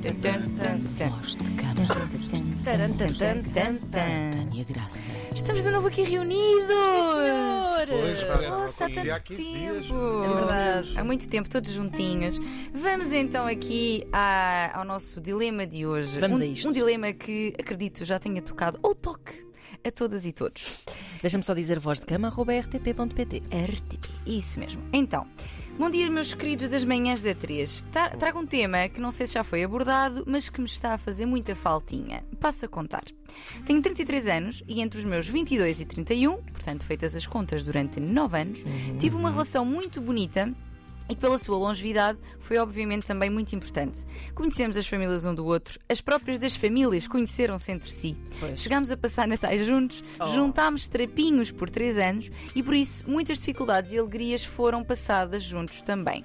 [0.00, 1.86] Voz de cama.
[3.92, 5.10] Tânia Graça.
[5.34, 6.70] Estamos de novo aqui reunidos!
[7.86, 9.86] Pois, parece Nossa, há tanto há 15 dias.
[9.88, 10.24] tempo.
[10.24, 10.98] É verdade.
[10.98, 12.38] Há muito tempo, todos juntinhos.
[12.72, 16.18] Vamos então aqui à- ao nosso dilema de hoje.
[16.18, 16.68] Vamos um, a isto.
[16.68, 19.44] Um dilema que acredito já tenha tocado ou toque
[19.86, 20.82] a todas e todos.
[21.20, 23.42] Deixa-me só dizer voz de cama, arroba rtp.pt.
[23.50, 24.08] RTP.
[24.26, 24.82] Isso mesmo.
[24.94, 25.26] Então,
[25.80, 27.82] bom dia, meus queridos das manhãs da 3.
[27.90, 30.92] Tra- Trago um tema que não sei se já foi abordado, mas que me está
[30.92, 32.22] a fazer muita faltinha.
[32.38, 33.02] Passo a contar.
[33.64, 37.98] Tenho 33 anos e entre os meus 22 e 31, portanto, feitas as contas durante
[37.98, 38.62] 9 anos,
[38.98, 40.52] tive uma relação muito bonita.
[41.10, 44.04] E pela sua longevidade foi obviamente também muito importante.
[44.32, 48.16] Conhecemos as famílias um do outro, as próprias das famílias conheceram-se entre si.
[48.38, 48.60] Pois.
[48.60, 53.90] Chegámos a passar natais juntos, juntámos trapinhos por três anos e por isso muitas dificuldades
[53.90, 56.22] e alegrias foram passadas juntos também.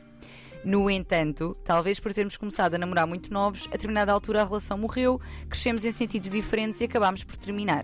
[0.64, 4.78] No entanto, talvez por termos começado a namorar muito novos, a determinada altura a relação
[4.78, 7.84] morreu, crescemos em sentidos diferentes e acabámos por terminar.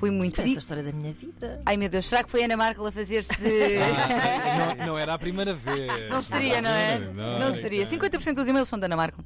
[0.00, 1.60] Foi muito Essa é a história da minha vida.
[1.66, 3.76] Ai meu Deus, será que foi a Ana Markel a fazer-se de.
[3.76, 6.08] Ah, não, não era a primeira vez.
[6.08, 6.98] Não seria, não é?
[6.98, 7.84] Não, Não seria.
[7.84, 9.22] 50% dos e-mails são da Ana Markel.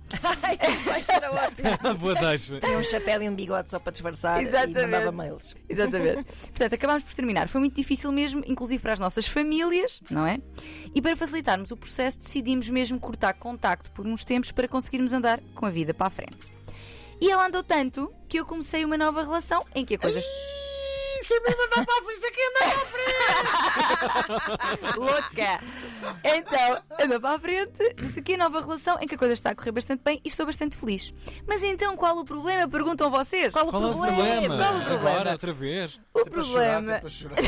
[1.08, 1.94] Era ótimo.
[2.00, 2.58] Boa deixa.
[2.58, 4.80] Tinha um chapéu e um bigode só para disfarçar Exatamente.
[4.80, 5.54] e mandava mails.
[5.68, 6.24] Exatamente.
[6.24, 7.46] Portanto, acabámos por terminar.
[7.46, 10.40] Foi muito difícil mesmo, inclusive para as nossas famílias, não é?
[10.92, 15.40] E para facilitarmos o processo, decidimos mesmo cortar contacto por uns tempos para conseguirmos andar
[15.54, 16.52] com a vida para a frente.
[17.20, 20.20] E ela andou tanto que eu comecei uma nova relação em que a coisa.
[21.24, 22.60] Isso é mesmo andar para a frente, isso aqui anda
[24.98, 25.58] louca!
[26.22, 29.48] Então, andou para a frente, disse aqui a nova relação em que a coisa está
[29.52, 31.14] a correr bastante bem e estou bastante feliz.
[31.48, 32.68] Mas então qual o problema?
[32.68, 33.54] Perguntam vocês.
[33.54, 34.16] Qual o Qual é o problema?
[34.16, 34.56] problema?
[34.58, 35.10] Qual o problema?
[35.12, 35.98] Agora, outra vez.
[36.12, 37.00] O Sempre a problema.
[37.02, 37.36] a chorar.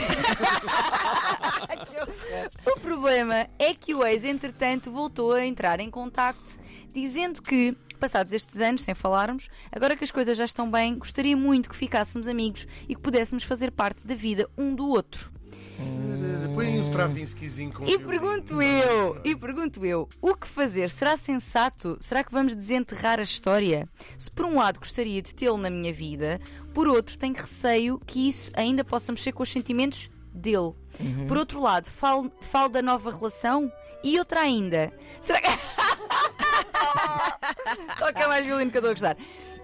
[2.66, 6.58] O problema é que o ex, entretanto, voltou a entrar em contacto,
[6.92, 11.36] dizendo que, passados estes anos, sem falarmos, agora que as coisas já estão bem, gostaria
[11.36, 15.32] muito que ficássemos amigos e que pudéssemos fazer parte da vida um do outro.
[16.54, 20.88] Põe aí um Stravinskyzinho com E pergunto eu, e pergunto eu, o que fazer?
[20.88, 21.98] Será sensato?
[22.00, 23.86] Será que vamos desenterrar a história?
[24.16, 26.40] Se por um lado gostaria de tê-lo na minha vida,
[26.72, 30.72] por outro tenho receio que isso ainda possa mexer com os sentimentos dele.
[31.28, 33.70] Por outro lado, falo, falo da nova relação
[34.02, 34.90] e outra ainda.
[35.20, 35.48] Será que.
[37.98, 39.16] Qual que é mais violino que eu estou a gostar?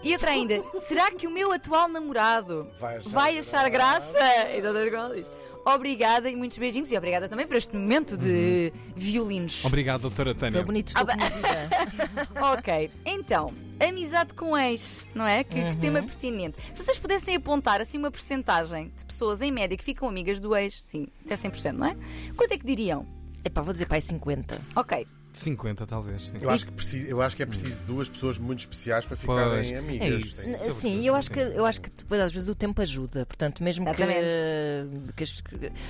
[0.02, 4.18] E outra ainda, será que o meu atual namorado Vai achar vai achar graça?
[4.54, 5.30] Exatamente como ela diz.
[5.64, 9.64] Obrigada e muitos beijinhos e obrigada também por este momento de violinos.
[9.64, 10.64] Obrigado, doutora Foi Tânia.
[10.64, 12.52] bonito, estou Ah.
[12.58, 15.44] Ok, então, amizade com ex, não é?
[15.44, 16.56] Que, que tema pertinente.
[16.74, 20.56] Se vocês pudessem apontar assim uma percentagem de pessoas em média que ficam amigas do
[20.56, 21.96] ex, sim, até 100%, não é?
[22.36, 23.06] Quanto é que diriam?
[23.44, 24.60] Epá, vou dizer pai 50.
[24.74, 25.06] Ok,
[25.38, 26.30] 50, talvez.
[26.30, 26.38] Sim.
[26.40, 29.48] Eu acho, que preciso, eu acho que é preciso duas pessoas muito especiais para ficarem
[29.50, 30.08] Pois, amigas.
[30.46, 30.70] é isso.
[30.72, 31.04] Sim.
[31.06, 33.24] Eu acho, que, eu acho que depois às vezes o tempo ajuda.
[33.26, 35.12] Portanto, mesmo que, Exatamente.
[35.16, 35.42] que as-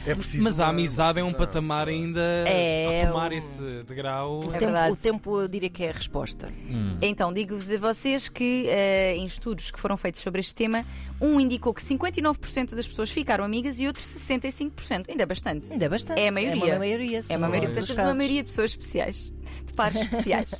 [0.06, 2.20] É preciso Mas a amizade é um patamar ainda.
[2.46, 4.38] É, retomar o- esse degrau.
[4.38, 4.92] o, É tempo, verdade.
[4.92, 6.48] o tempo eu diria que é a resposta.
[6.70, 6.96] Hum.
[7.02, 10.84] então digo-vos a vocês que eh, em estudos que foram feitos sobre este tema,
[11.20, 15.08] um indicou que 59% das pessoas ficaram amigas e outros 65%.
[15.10, 15.72] Ainda é bastante.
[15.72, 16.20] Ainda é bastante.
[16.20, 16.62] É a maioria.
[16.62, 19.31] É uma maioria, sim, É uma maioria, portanto, os uma maioria de pessoas especiais,
[19.64, 20.54] de pares especiais.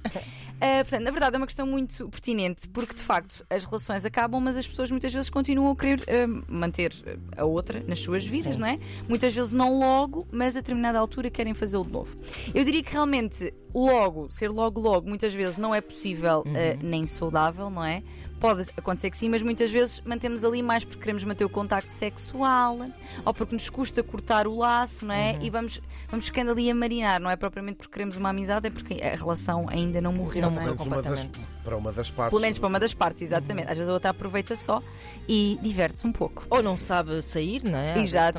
[0.61, 4.41] Ah, portanto, na verdade, é uma questão muito pertinente, porque de facto as relações acabam,
[4.41, 6.93] mas as pessoas muitas vezes continuam a querer ah, manter
[7.37, 8.61] a outra nas suas vidas, Sim.
[8.61, 8.79] não é?
[9.09, 12.17] Muitas vezes não logo, mas a determinada altura querem fazê-lo de novo.
[12.55, 17.07] Eu diria que realmente logo, ser logo logo, muitas vezes não é possível ah, nem
[17.07, 18.03] saudável, não é?
[18.43, 21.93] Pode acontecer que sim, mas muitas vezes mantemos ali mais porque queremos manter o contacto
[21.93, 22.77] sexual
[23.25, 25.39] ou porque nos custa cortar o laço, não é?
[25.41, 25.81] E vamos,
[26.11, 29.15] vamos ficando ali a marinar, não é propriamente porque queremos uma amizade, é porque a
[29.15, 30.43] relação ainda não morreu.
[30.43, 30.61] Não não é?
[30.65, 30.77] morreu.
[30.77, 31.49] Pelo menos uma das- completamente.
[31.63, 32.31] para uma das partes.
[32.31, 33.71] Pelo menos para uma das partes, exatamente.
[33.71, 34.83] Às vezes a outra aproveita só
[35.29, 36.45] e diverte-se um pouco.
[36.51, 37.91] Ou não sabe sair, não é?
[37.91, 38.39] Às vezes Exato.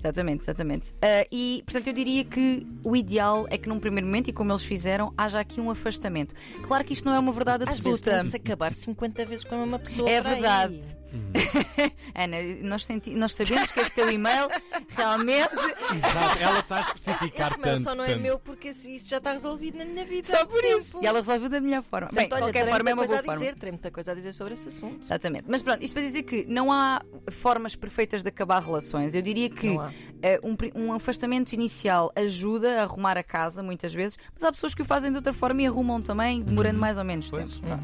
[0.00, 0.92] Exatamente, exatamente.
[1.02, 4.50] Ah, e, portanto, eu diria que o ideal é que num primeiro momento, e como
[4.50, 6.34] eles fizeram, haja aqui um afastamento.
[6.62, 8.10] Claro que isto não é uma verdade Às vezes absoluta.
[8.10, 10.08] tem de se acabar 50 vezes com a mesma pessoa.
[10.10, 10.99] É para aí.
[11.16, 11.92] Verdade.
[12.14, 12.36] Ana,
[12.68, 14.48] nós, senti- nós sabemos que este teu e-mail
[14.96, 15.50] realmente.
[15.54, 17.82] Exato, ela está a especificar Esse mail tanto.
[17.84, 18.20] só não é tanto.
[18.20, 20.28] meu porque isso já está resolvido na minha vida.
[20.28, 20.92] Só por isso.
[20.92, 21.04] tempo.
[21.04, 22.08] E ela resolveu da melhor forma.
[22.12, 23.40] Bem, de Portanto, olha, qualquer forma é uma boa coisa a forma.
[23.40, 25.00] dizer, terei muita coisa a dizer sobre esse assunto.
[25.02, 25.44] Exatamente.
[25.48, 29.14] Mas pronto, isto para dizer que não há formas perfeitas de acabar relações.
[29.14, 29.76] Eu diria que
[30.22, 34.74] eh, um, um afastamento inicial ajuda a arrumar a casa, muitas vezes, mas há pessoas
[34.74, 37.52] que o fazem de outra forma e arrumam também, demorando mais ou menos Pois.
[37.52, 37.66] tempo.
[37.66, 37.82] Pronto.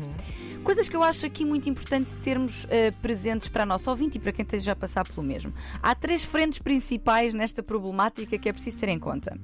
[0.67, 4.21] Coisas que eu acho aqui muito importante termos eh, presentes para a nossa ouvinte e
[4.21, 5.55] para quem esteja a passar pelo mesmo.
[5.81, 9.39] Há três frentes principais nesta problemática que é preciso ter em conta.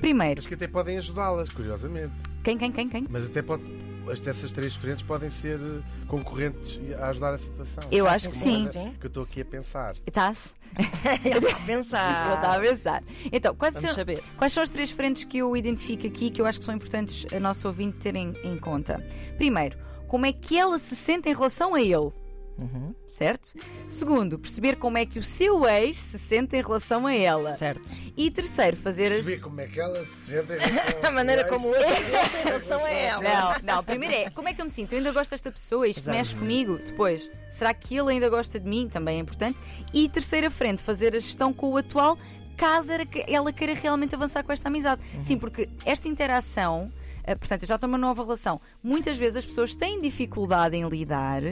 [0.00, 2.12] Primeiro, Mas que até podem ajudá-las, curiosamente.
[2.44, 3.06] quem, quem, quem, quem?
[3.08, 3.62] Mas até pode.
[4.10, 7.82] as- Essas três frentes podem ser eh, concorrentes a ajudar a situação.
[7.90, 8.78] Eu acho que sim, sim.
[8.78, 8.90] É.
[9.00, 9.94] Que eu estou aqui a pensar.
[10.06, 10.54] Estás?
[11.24, 12.34] Ele está a Eu pensar.
[12.34, 13.02] estava a pensar.
[13.32, 14.22] Então, quais Vamos são, saber.
[14.36, 17.24] quais são as três frentes que eu identifico aqui que eu acho que são importantes
[17.32, 19.02] a nosso ouvinte ter em, em conta?
[19.38, 19.78] Primeiro,
[20.08, 22.10] como é que ela se sente em relação a ele?
[22.58, 22.94] Uhum.
[23.10, 23.52] Certo?
[23.86, 27.50] Segundo, perceber como é que o seu ex se sente em relação a ela.
[27.52, 27.86] Certo.
[28.16, 29.12] E terceiro, fazer as.
[29.16, 31.86] Perceber como é que ela se sente em relação A maneira ao como ex.
[31.86, 33.22] ele se sente em relação a ela.
[33.62, 34.92] Não, não, primeiro é como é que eu me sinto?
[34.94, 36.16] Eu ainda gosto desta pessoa, isto Exato.
[36.16, 36.78] mexe comigo.
[36.78, 38.88] Depois, será que ele ainda gosta de mim?
[38.88, 39.58] Também é importante.
[39.92, 42.18] E terceira frente, fazer a gestão com o atual,
[42.56, 42.90] caso
[43.26, 45.02] ela queira realmente avançar com esta amizade.
[45.20, 46.90] Sim, porque esta interação.
[47.26, 48.60] Eh, Portanto, já estou numa nova relação.
[48.82, 51.42] Muitas vezes as pessoas têm dificuldade em lidar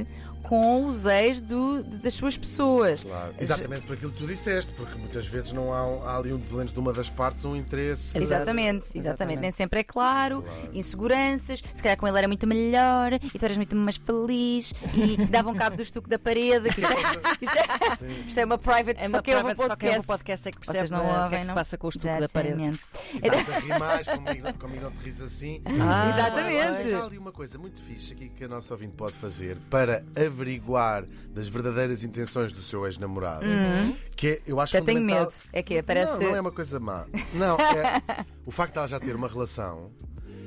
[0.44, 3.02] com os ex do- das suas pessoas.
[3.02, 6.38] Claro, exatamente por aquilo que tu disseste, porque muitas vezes não há, há ali, um,
[6.40, 8.16] pelo menos de uma das partes, um interesse.
[8.16, 9.40] Exatamente, exatamente, Exatamente.
[9.40, 13.56] Nem sempre é claro, inseguranças, se calhar com ele era muito melhor e tu eras
[13.56, 16.68] muito mais feliz e davam cabo do estuque da parede.
[16.72, 17.00] que Isto é,
[17.42, 19.86] isto é- isto é uma private, É só uma que é um private, só que
[19.86, 20.48] é um podcast.
[20.48, 21.54] é que percebe Vocês não eh, o que ouvem, é que se não?
[21.54, 22.62] passa com o estuque da parede.
[22.62, 22.88] Exatamente.
[23.14, 25.62] E estás a rir mais, comigo, comigo não te assim.
[25.80, 26.88] Ah, Exatamente.
[26.88, 30.04] Que há ali uma coisa muito fixe aqui que a nossa ouvinte pode fazer para
[30.34, 33.44] averiguar das verdadeiras intenções do seu ex-namorado.
[34.16, 34.82] Que é, eu acho Uhum.
[34.82, 35.32] Até tenho medo.
[35.52, 36.20] É que parece.
[36.22, 37.06] Não, não é uma coisa má.
[37.32, 39.90] Não, é o facto de ela já ter uma relação,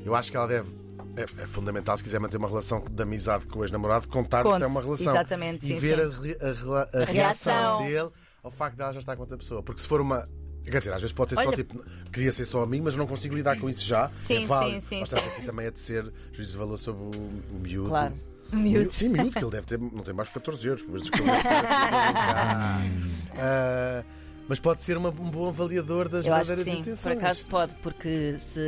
[0.06, 0.70] eu acho que ela deve.
[1.16, 4.50] É, é fundamental, se quiser manter uma relação de amizade com o ex-namorado, contar que
[4.50, 5.14] Conte, tem uma relação.
[5.16, 6.36] exatamente, e sim, ver sim.
[6.40, 7.78] A, a a A reação reação.
[7.88, 8.10] dele
[8.44, 9.64] ao facto de ela já estar com outra pessoa.
[9.64, 10.28] Porque se for uma.
[10.64, 13.08] Quer dizer, às vezes pode ser só Olha- tipo, queria ser só amigo, mas não
[13.08, 14.12] consigo lidar com isso já.
[14.14, 14.74] Sim, é válido.
[14.76, 17.10] sim, sim, Nós estamos aqui também a tecer juízo de valor sobre o,
[17.56, 17.90] o miúdo.
[17.90, 18.14] Claro.
[18.52, 18.92] Miúdo.
[18.92, 20.86] Sim, miúdo, que ele deve ter, não tem mais que 14 anos.
[20.88, 22.82] Mas, que ele deve ter- Ah,
[23.38, 24.04] ah,
[24.48, 26.90] mas pode ser uma- um bom avaliador das Eu acho que verdadeiras sim.
[26.92, 27.16] intenções.
[27.16, 28.62] Por acaso pode, porque se.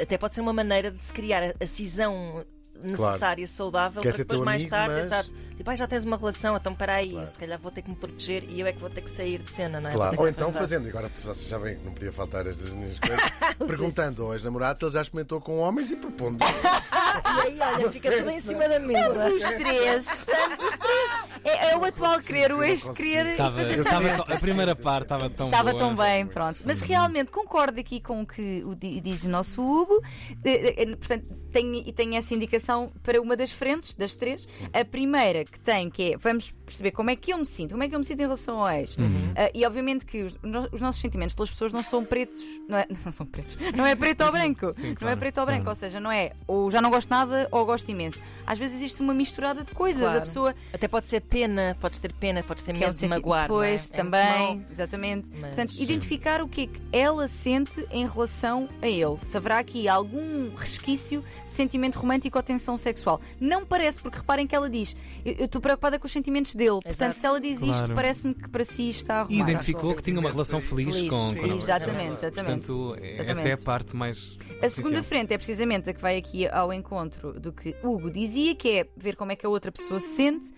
[0.00, 2.44] Até pode ser uma maneira de se criar a cisão
[2.82, 5.48] necessária, saudável, Quer para depois mais amigo, tarde, mas- exato.
[5.58, 8.44] Tipo, ah, já tens uma relação, então peraí, se calhar vou ter que me proteger
[8.48, 9.92] e eu é que vou ter que sair de cena, não é?
[9.92, 10.16] Claro.
[10.20, 13.18] Ou então fazendo, agora vocês já veem que não podia faltar estas minhas coisas,
[13.66, 16.38] perguntando ao ex-namorado se ele já experimentou com homens e propondo.
[16.44, 19.28] E aí, olha, fica tudo em cima da mesa.
[19.30, 20.20] Os três.
[20.20, 21.10] Estamos os três.
[21.44, 24.16] É, é o atual consigo, querer, o ex-querer e Tava, fazer eu tanto.
[24.16, 26.58] tava- a primeira parte estava tão Estava tão bem, pronto.
[26.64, 28.62] Mas realmente concordo aqui com o que
[29.02, 30.02] diz o nosso Hugo.
[30.44, 34.46] Eh, eh, Portanto, tenho, e tenho essa indicação para uma das frentes, das três.
[34.72, 37.82] A primeira que tem, que é vamos perceber como é que eu me sinto, como
[37.82, 38.96] é que eu me sinto em relação ao ex.
[39.36, 40.36] Eh, e obviamente que os,
[40.72, 42.38] os nossos sentimentos pelas pessoas não são pretos,
[42.68, 44.72] não, é, não são pretos, não é preto ou branco.
[44.76, 45.76] Sim, Não é claro, preto ou branco, claro.
[45.76, 48.20] ou seja, não é ou já não gosto nada ou gosto imenso.
[48.46, 50.02] Às vezes existe uma misturada de coisas.
[50.02, 50.18] Claro.
[50.18, 52.92] A pessoa Até pode ser pena, podes ter pena, podes ter que é medo um
[52.92, 53.44] de senti- magoar.
[53.44, 53.48] é?
[53.48, 55.28] Pois, É também, exatamente.
[55.32, 55.82] Mas- Portanto, Sim.
[55.82, 59.16] identificar o que é que ela sente em relação a ele.
[59.22, 63.20] Se haverá aqui algum resquício de sentimento romântico ou tensão sexual.
[63.40, 66.70] Não parece, porque reparem que ela diz: Eu estou preocupada com os sentimentos dele.
[66.82, 67.18] Portanto, Exato.
[67.18, 67.94] se ela diz isto, Claro.
[67.94, 69.50] parece-me que para si está E arrumado.
[69.50, 71.56] identificou que tinha uma relação feliz, Feliz, com, sim, com a.
[71.56, 72.66] Exatamente, exatamente.
[72.66, 72.96] Portanto,
[73.30, 74.36] essa é a parte mais.
[74.62, 78.54] A segunda frente é precisamente a que vai aqui ao encontro do que Hugo dizia,
[78.54, 80.52] que é ver como é que a outra pessoa se sente,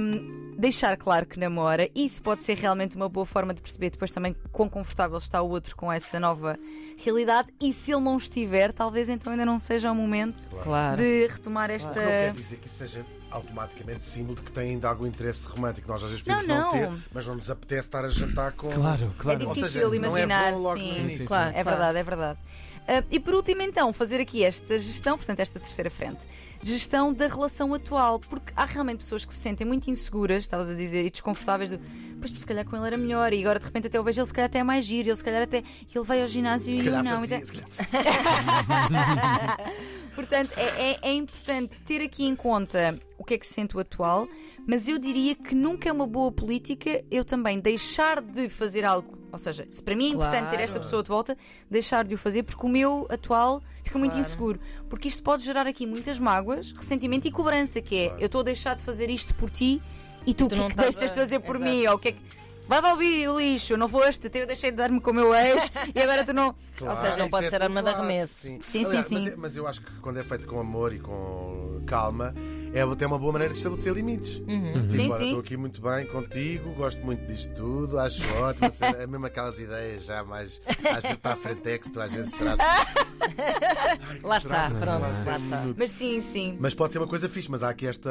[0.00, 1.88] hum, deixar claro que namora.
[1.94, 5.48] Isso pode ser realmente uma boa forma de perceber depois também quão confortável está o
[5.48, 6.58] outro com essa nova
[6.96, 7.48] realidade.
[7.60, 10.96] E se ele não estiver, talvez então ainda não seja o momento Claro.
[10.98, 11.88] de retomar esta.
[12.00, 15.88] Não quer dizer que seja automaticamente símbolo de que tem ainda algum interesse romântico.
[15.88, 16.70] Nós às vezes podemos Não, não, não.
[16.96, 18.68] ter, mas não nos apetece estar a jantar com.
[18.68, 19.40] Claro, É claro.
[19.48, 21.08] Ou difícil seja, é imaginar, logo sim.
[21.08, 21.68] Sim, sim, Claro, É claro.
[21.78, 22.38] verdade, é verdade.
[22.88, 26.18] Ah, e por último, então, fazer aqui esta gestão, portanto, esta terceira frente.
[26.60, 30.74] Gestão da relação atual, porque há realmente pessoas que se sentem muito inseguras, estavas a
[30.74, 31.80] dizer, e desconfortáveis do
[32.20, 34.26] pois se calhar com ele era melhor, e agora de repente até eu vejo ele
[34.26, 36.84] se calhar até é mais giro, ele se calhar até ele vai ao ginásio Se
[36.84, 37.04] e não.
[37.20, 37.96] fazia, então- se
[40.14, 43.76] Portanto, é, é- é importante ter aqui em conta o que é que se sente
[43.76, 44.28] o atual,
[44.66, 49.16] mas eu diria que nunca é uma boa política eu também deixar de fazer algo.
[49.32, 50.84] Ou seja, se para mim é importante ter esta Claro.
[50.84, 51.38] pessoa de volta,
[51.70, 54.26] deixar de o fazer, porque o meu atual fica muito Claro.
[54.26, 54.60] inseguro.
[54.90, 58.44] Porque isto pode gerar aqui muitas mágoas, ressentimento e cobrança, que é eu estou a
[58.44, 59.80] deixar de fazer isto por ti
[60.26, 61.70] e tu, o Tu que é que estás deixas de a- fazer por Exato.
[61.70, 61.86] mim?
[61.86, 62.20] Ou o que é que.
[62.68, 65.70] Vai de ouvir o lixo, não foste, eu deixei de dar-me com o meu ex
[65.94, 66.54] e agora tu não.
[66.76, 68.34] Claro, Ou seja, não pode é ser arma de arremesso.
[68.34, 69.30] Sim, Sim, Aliás, sim, mas, sim.
[69.30, 72.32] é- mas eu acho que quando é feito com amor e com calma,
[72.72, 74.38] é até uma boa maneira de estabelecer limites.
[74.48, 74.86] Uhum.
[74.88, 75.24] Tipo, Sim, olha, sim.
[75.26, 78.68] estou aqui muito bem contigo, gosto muito disto tudo, acho ótimo.
[78.98, 82.12] É mesmo aquelas ideias já mais às vezes para a frente é que tu às
[82.12, 82.64] vezes trazes.
[84.22, 85.38] Lá está, pronto, lá um está.
[85.38, 85.76] minuto.
[85.78, 86.56] Mas sim, sim.
[86.60, 88.10] Mas pode ser uma coisa fixe, mas há aqui esta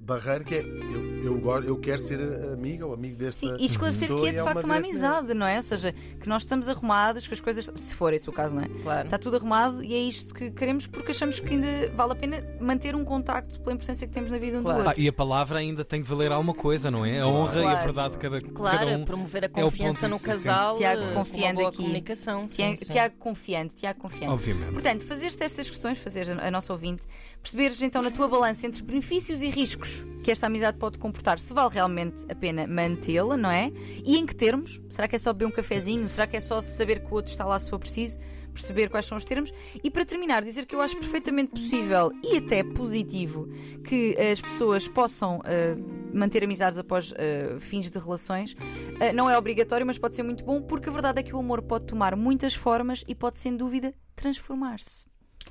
[0.00, 2.18] barreira que é eu eu, eu quero ser
[2.52, 5.34] amiga ou amigo desta Sim, e esclarecer que é de e facto uma que- amizade,
[5.34, 5.56] não é?
[5.56, 8.62] Ou seja, que nós estamos arrumados, que as coisas, se for esse o caso, não
[8.62, 8.68] é?
[8.82, 9.04] Claro.
[9.06, 12.44] Está tudo arrumado e é isto que queremos porque achamos que ainda vale a pena
[12.60, 14.78] manter um contacto pela importância que temos na vida um Claro.
[14.78, 15.02] do Ah, outro.
[15.02, 17.20] e a palavra ainda tem de valer alguma coisa, não é?
[17.20, 17.84] A honra e a Claro.
[17.84, 19.04] verdade de cada, Claro, cada um.
[19.04, 20.76] promover a é confiança ponto no casal.
[20.76, 21.76] Tiago, com confiando uma boa aqui.
[21.78, 22.46] comunicação.
[22.46, 22.92] Tiago, sim, sim.
[22.92, 24.28] Tiago confiante, Tiago confiante.
[24.32, 24.72] Obviamente.
[24.72, 27.02] Portanto, fazer-te estas questões, fazer a, a nossa ouvinte,
[27.42, 31.54] perceberes então na tua balança entre benefícios e riscos que esta amizade pode comportar, se
[31.54, 33.72] vale realmente a pena mantê-la, não é?
[34.04, 34.78] E em que termos?
[34.90, 36.06] Será que é só beber um cafezinho?
[36.08, 38.18] Será que é só saber que o outro está lá se for preciso?
[38.52, 39.52] Perceber quais são os termos
[39.82, 43.48] e para terminar, dizer que eu acho perfeitamente possível e até positivo
[43.84, 45.76] que as pessoas possam eh,
[46.12, 48.56] manter amizades após eh, fins de relações.
[49.00, 51.38] Eh, não é obrigatório, mas pode ser muito bom, porque a verdade é que o
[51.38, 55.06] amor pode tomar muitas formas e pode, sem dúvida, transformar-se.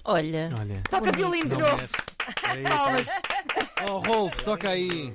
[0.10, 0.82] Olha, Olha.
[0.90, 1.90] Toca violino de novo!
[2.64, 3.08] Palmas!
[3.90, 5.14] Oh, Rolf, toca aí.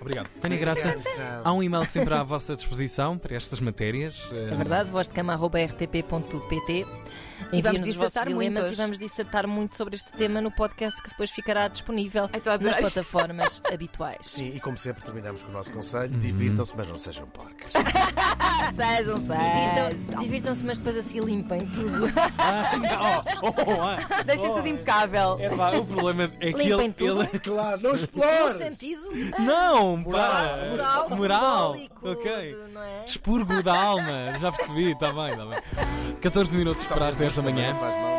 [0.00, 0.28] Obrigado.
[0.40, 0.96] Tânia Graça,
[1.44, 4.16] há um e-mail sempre à vossa disposição para estas matérias.
[4.32, 5.14] é verdade, voz de.
[7.52, 8.72] Enviem-nos os vossos dissertar muito dilemas hoje.
[8.72, 12.28] e vamos dissertar muito sobre este tema no podcast que depois ficará disponível
[12.60, 14.18] nas plataformas habituais.
[14.22, 16.18] Sim, e como sempre terminamos com o nosso conselho: Uhum.
[16.18, 17.72] divirtam-se, mas não sejam porcas.
[18.74, 19.36] Sejam, sejam.
[19.36, 22.08] Divirtam- Divirtam-se, mas depois assim limpem tudo.
[22.40, 24.22] Ah, oh, oh, ah.
[24.24, 25.36] Deixem tudo impecável.
[25.40, 27.22] É pá, o problema é que Limpem ele, tudo.
[27.22, 28.52] ele- claro, não No explores!
[28.54, 29.02] sentido
[29.38, 30.64] Não, Moral, pá.
[30.70, 31.72] moral, Moral.
[31.74, 32.48] simbólico, Ok.
[32.66, 33.04] de- não é?
[33.06, 34.38] Expurgo da alma.
[34.38, 35.58] Já percebi, está bem, está bem.
[36.20, 37.74] 14 minutos para as 10 da manhã.
[37.74, 38.17] Faz mal.